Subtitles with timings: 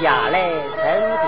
[0.00, 0.38] 下来
[0.76, 0.78] 成
[1.20, 1.24] 亭。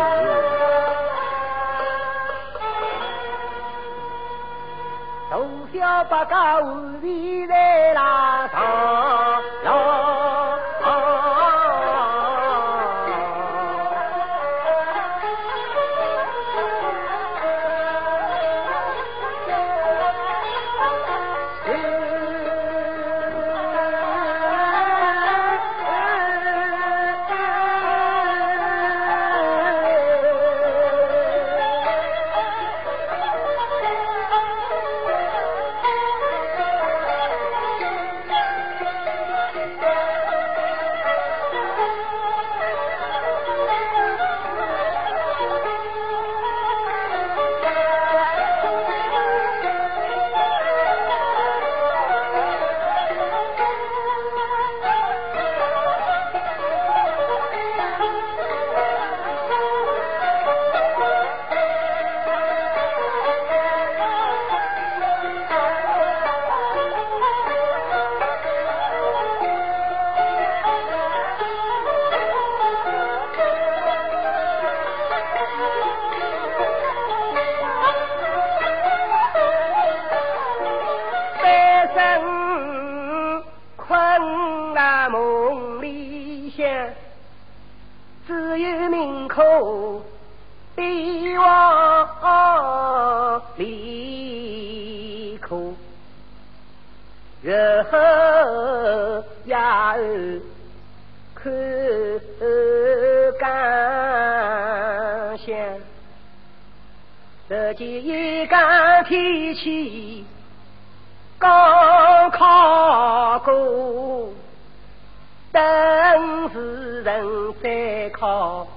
[5.30, 5.36] 大
[5.72, 8.29] 小八家围里来啦。
[97.42, 99.94] 日后呀，
[101.34, 101.50] 看
[103.38, 103.48] 干
[105.38, 105.56] 相，
[107.48, 110.26] 这几一干天气
[111.38, 114.28] 高考过，
[115.50, 118.68] 等时人再考。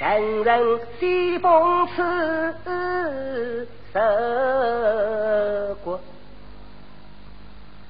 [0.00, 2.54] 层层西风刺
[3.92, 4.00] 瘦
[5.84, 6.00] 骨，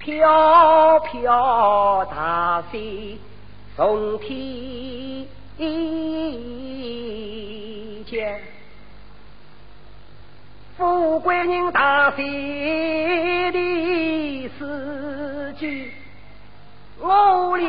[0.01, 3.17] 飘飘大雪
[3.77, 5.29] 从天
[8.07, 8.19] 降。
[10.77, 12.23] 富贵人大雪
[13.53, 15.93] 的诗句，
[16.99, 17.69] 我留。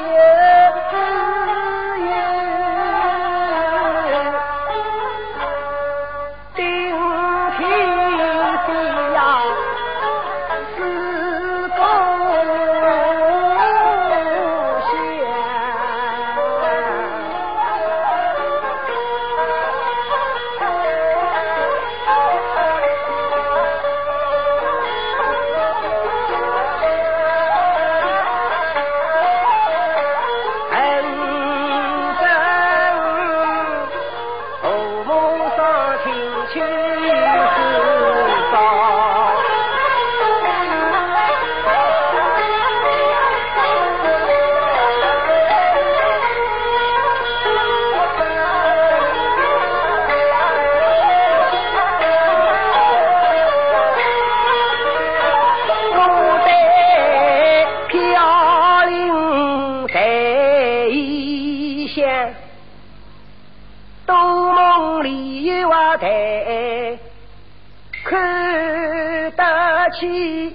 [68.11, 70.53] 看得起，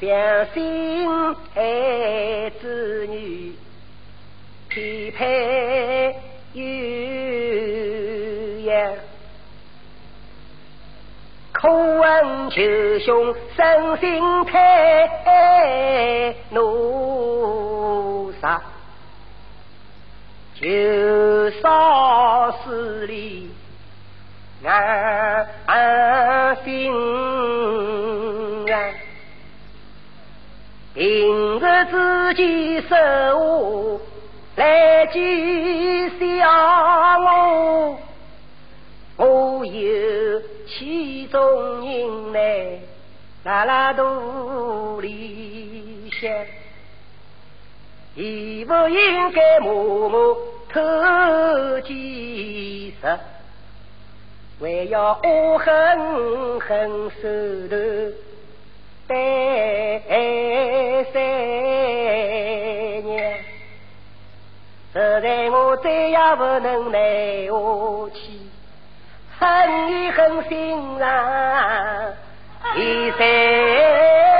[0.00, 1.08] 良心
[1.54, 3.54] 爱子女，
[4.68, 6.14] 匹配
[6.52, 6.62] 有
[8.60, 8.98] 也。
[11.52, 12.60] 可问求
[12.98, 18.60] 兄，身心太奴杀，
[20.56, 20.68] 求
[21.62, 23.50] 少势力
[24.62, 25.11] 而。
[32.34, 34.00] 己手
[34.56, 35.20] 来救
[36.18, 37.98] 下我，
[39.16, 41.40] 我有七种
[41.84, 42.80] 人来
[43.44, 46.46] 拉拉肚里些，
[48.14, 50.36] 也不应该默默
[50.68, 53.18] 偷鸡食，
[54.60, 57.28] 还要恶狠狠手
[57.68, 57.76] 头
[59.08, 59.14] 带
[61.12, 61.31] 三。
[66.12, 66.98] 也不能埋
[67.46, 67.50] 下
[68.12, 68.20] 去，
[69.38, 69.42] 恨
[69.88, 71.02] 你恨心肠，
[72.76, 74.31] 一生。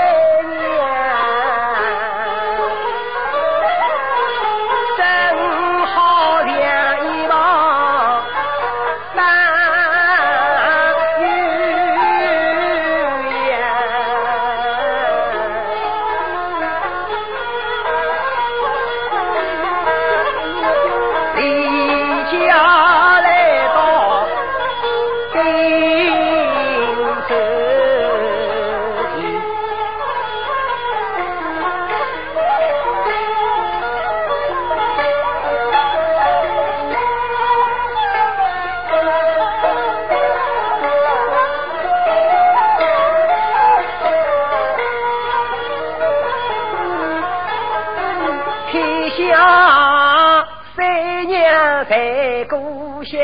[50.75, 53.21] 三娘在故乡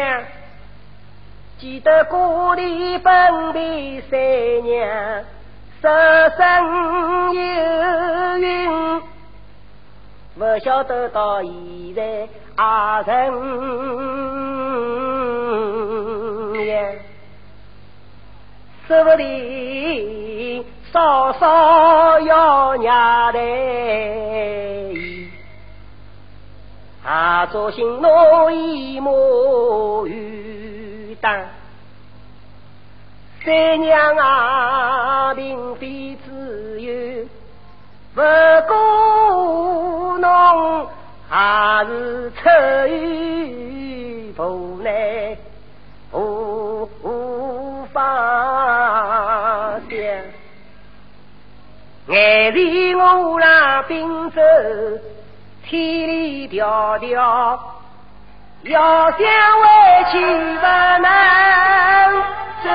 [1.59, 4.19] 记得故里分别三
[4.65, 5.25] 娘，
[5.81, 5.89] 十
[6.37, 7.41] 生有
[8.39, 9.03] 孕，
[10.39, 11.51] 不晓得到现
[11.95, 13.15] 在阿成
[16.67, 16.77] 呀，
[18.87, 23.41] 说不定稍稍要伢来，
[27.09, 31.43] 阿做心诺一莫与当。
[33.43, 37.27] 三娘啊，并非自由，
[38.15, 38.21] 不
[38.69, 40.87] 过侬
[41.31, 42.41] 还是出
[42.89, 45.39] 于无奈，
[46.13, 46.87] 无
[47.91, 49.97] 法想。
[52.15, 54.43] 眼里我让兵走，
[55.71, 57.59] 千里迢迢，
[58.63, 59.67] 要想回
[60.11, 60.19] 去
[60.57, 60.67] 不
[61.03, 61.09] 能
[62.65, 62.67] 走。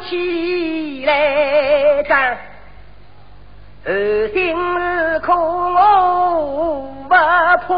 [0.00, 2.38] 起来战，
[3.84, 7.68] 而今日可我不怕，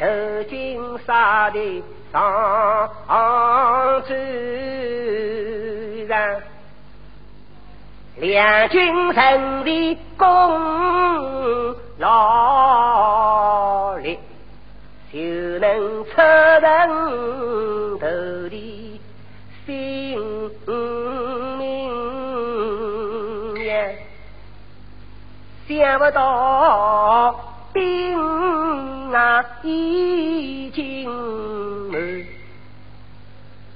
[0.00, 0.06] 如
[0.48, 1.82] 今杀的
[2.12, 2.20] 上
[4.06, 4.14] 主
[6.08, 6.42] 人，
[8.16, 10.26] 两军胜利功
[11.98, 14.18] 劳力，
[15.12, 15.18] 就
[15.60, 16.88] 能出人
[17.98, 18.06] 头
[18.48, 18.71] 地。
[25.92, 27.38] 想不到
[27.74, 31.06] 兵啊已经
[31.90, 32.00] 满，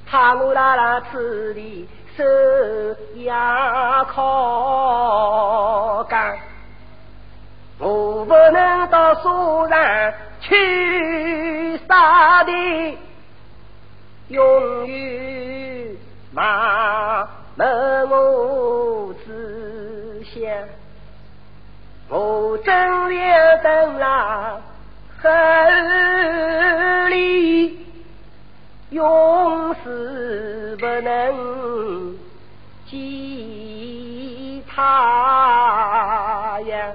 [0.07, 1.87] 怕我拉拉此地
[2.17, 2.25] 受
[3.25, 5.23] 压靠
[6.05, 6.39] 干，
[7.79, 12.97] 我不能到苏上去杀敌。
[14.29, 15.95] 永远
[16.33, 17.63] 麻木
[18.09, 20.51] 我志向，
[22.09, 24.63] 我真要等了
[25.23, 25.29] 后
[27.09, 27.85] 里，
[28.91, 32.17] 永世不能
[32.87, 36.93] 见他呀！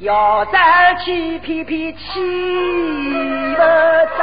[0.00, 2.00] 要再去偏偏去
[3.54, 3.60] 不
[4.16, 4.20] 着。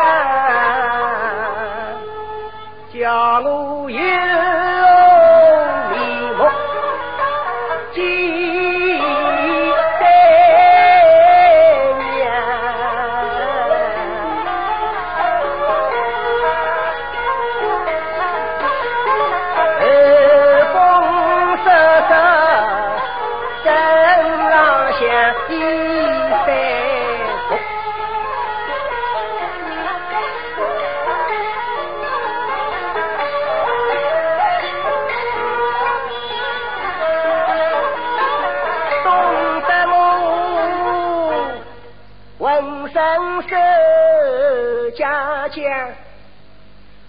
[2.93, 3.99] 叫我有。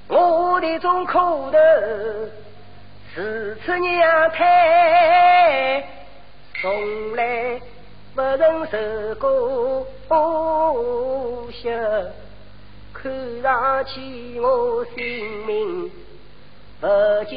[0.09, 1.13] 我的种苦
[1.51, 1.59] 头，
[3.15, 5.85] 是出娘胎，
[6.61, 7.61] 从来
[8.15, 8.77] 不曾受
[9.17, 9.87] 过
[11.51, 11.71] 羞，
[12.93, 15.91] 看上去我性命
[16.81, 16.87] 不
[17.25, 17.37] 久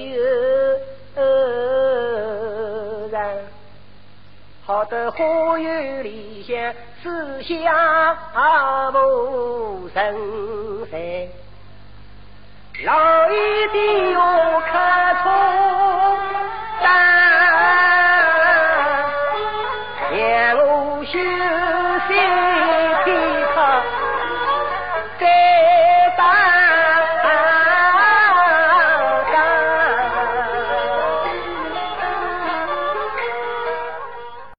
[3.12, 3.38] 然，
[4.70, 6.56] 好的花园里向
[7.02, 8.16] 四下
[8.94, 10.16] 无人
[10.92, 11.28] 在，
[12.86, 12.94] 老
[13.32, 13.34] 一
[13.74, 13.80] 的
[14.20, 14.99] 我看